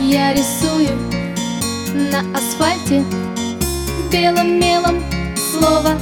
Я 0.00 0.32
рисую 0.32 0.96
на 1.92 2.20
асфальте. 2.36 3.04
Белым 4.10 4.58
мелом 4.58 5.02
слова 5.36 5.98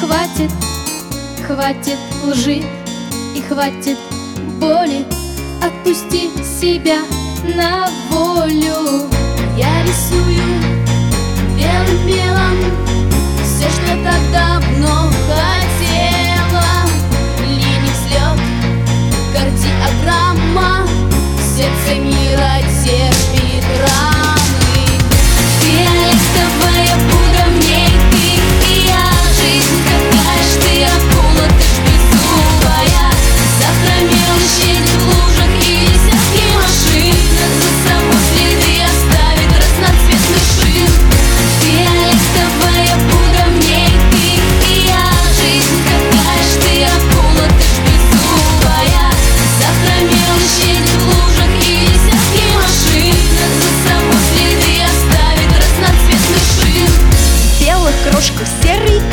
«хватит» 0.00 0.50
Хватит 1.46 1.98
лжи 2.24 2.62
и 3.36 3.42
хватит 3.42 3.98
боли 4.60 5.04
Отпусти 5.62 6.30
себя 6.42 7.00
на 7.56 7.88
волю. 8.10 9.19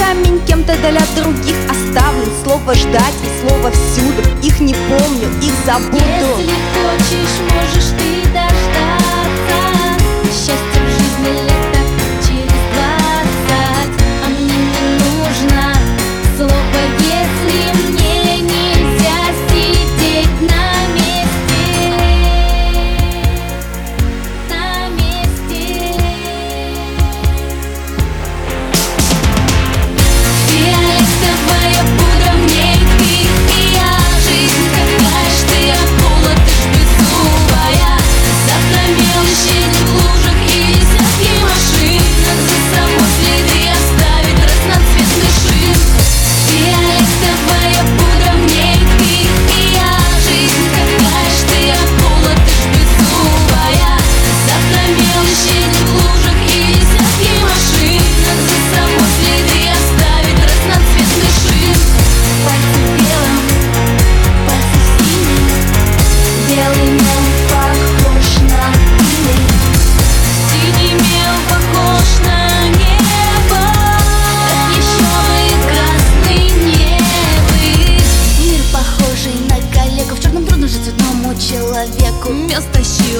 камень 0.07 0.39
кем-то 0.45 0.73
для 0.77 1.01
других 1.15 1.55
оставлен 1.69 2.29
Слово 2.43 2.73
ждать 2.75 3.15
и 3.23 3.47
слово 3.47 3.71
всюду. 3.71 4.21
Их 4.41 4.59
не 4.59 4.73
помню, 4.73 5.27
их 5.41 5.53
забуду. 5.65 5.97
Если 5.99 6.53
хочешь, 6.73 7.37
можешь 7.51 7.89
ты 7.97 8.23
дождаться. 8.31 9.59
Счастья 10.31 10.66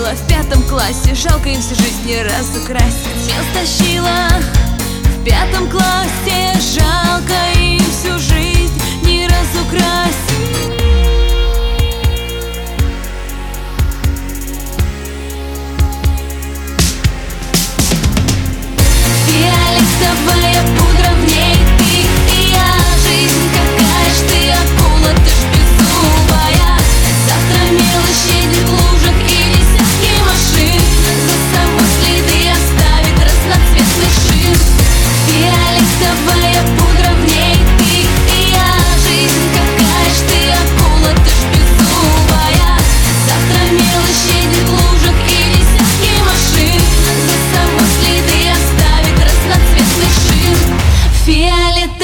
было 0.08 0.16
в 0.16 0.28
пятом 0.28 0.64
классе. 0.64 1.14
Жалко 1.16 1.50
им 1.50 1.60
всю 1.60 1.76
жизнь 1.76 2.06
не 2.06 2.22
раз 2.22 2.52
украсть. 2.62 3.08
Я 3.28 3.44
стащила 3.52 4.30
в 5.04 5.24
пятом 5.24 5.70
классе. 5.70 6.54
Жалко 6.76 7.60
им 7.60 7.80
всю 7.80 8.18
жизнь 8.20 8.82
не 9.04 9.28
раз 9.28 9.48
украсть. 9.66 10.27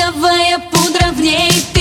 Розовая 0.06 0.59
пудра 0.72 1.12
в 1.12 1.22
ней. 1.22 1.72